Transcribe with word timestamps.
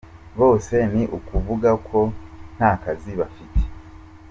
bose 0.39 0.75
ni 0.93 1.03
ukuvuga 1.17 1.69
ko 1.87 1.99
nta 2.55 2.71
kazi 2.83 3.11
bafite. 3.19 3.59